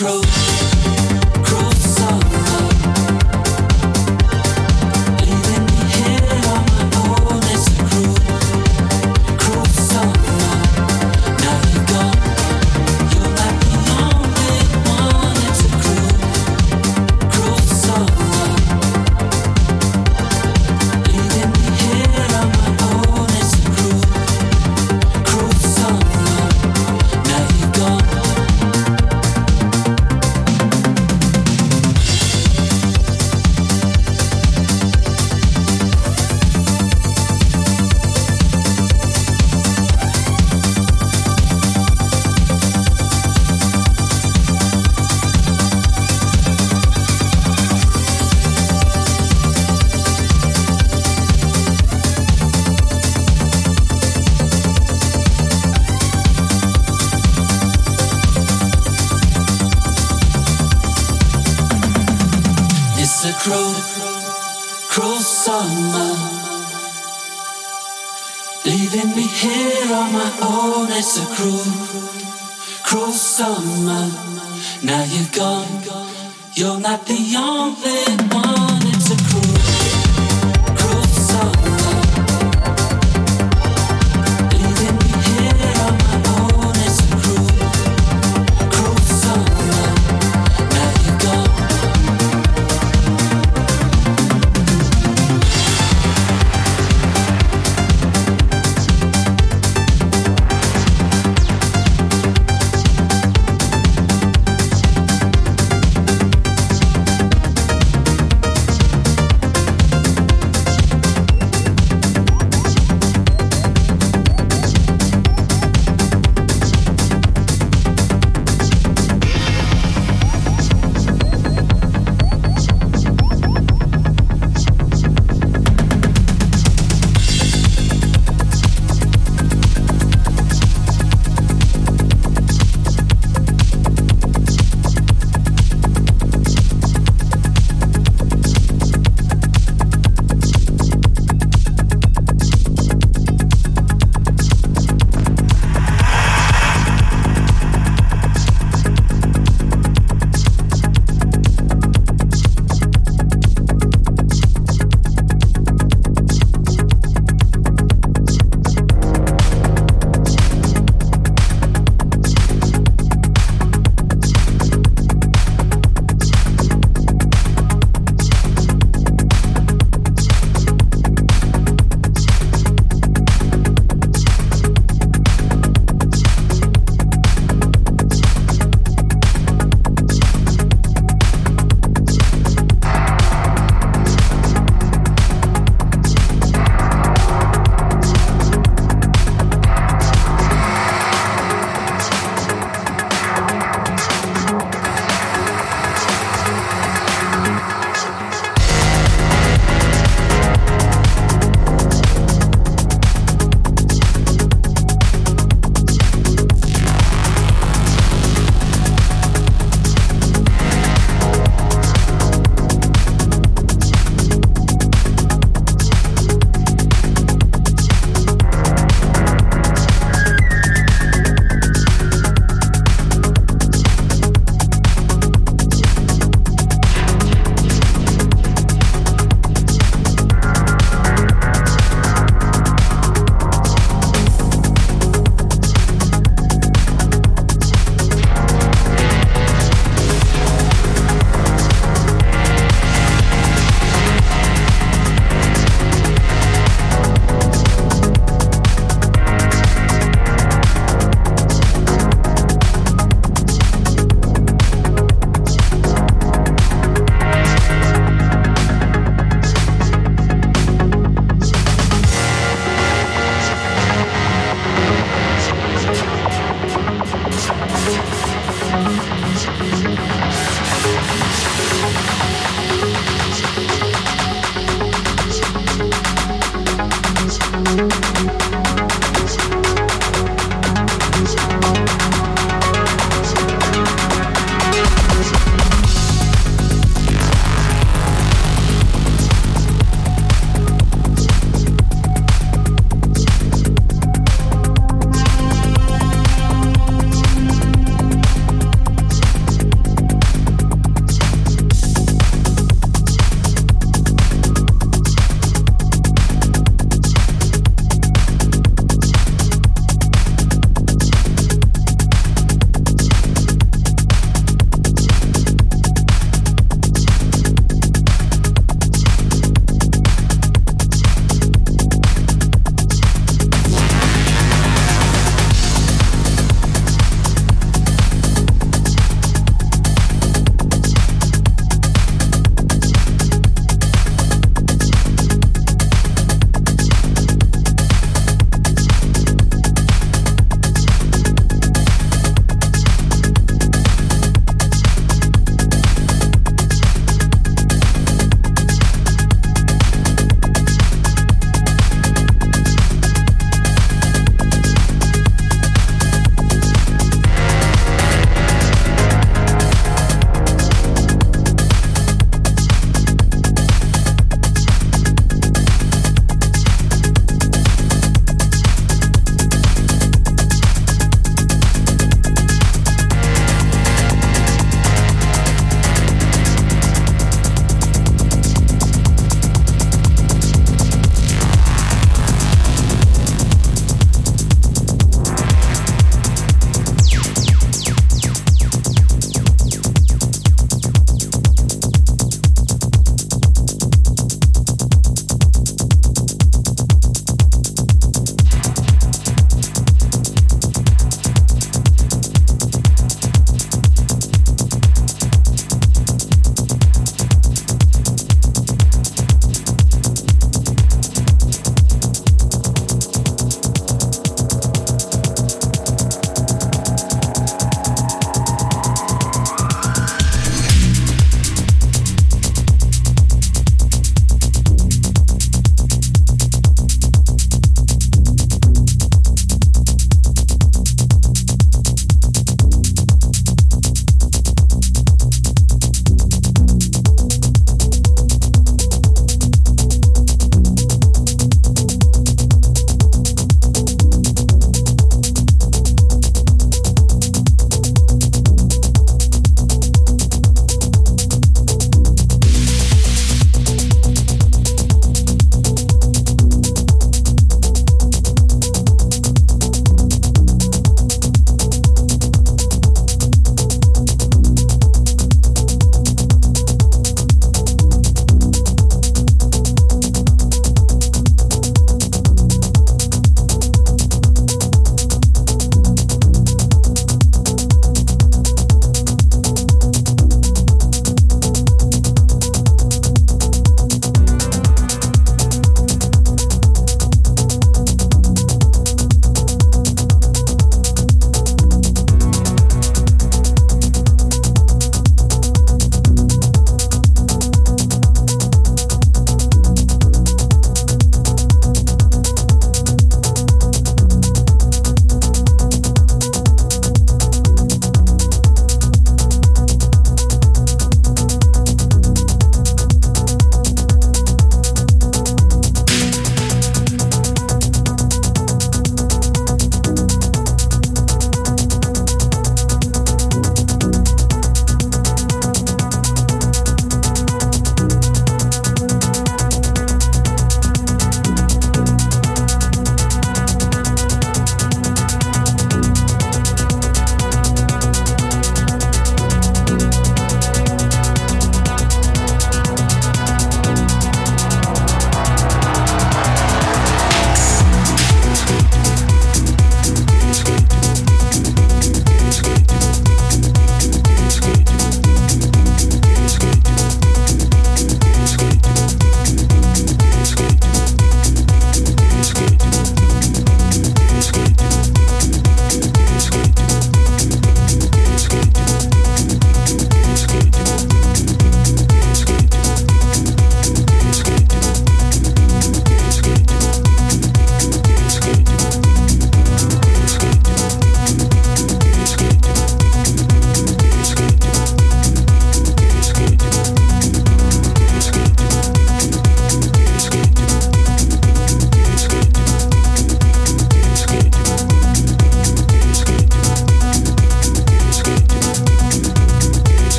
It's 0.00 0.37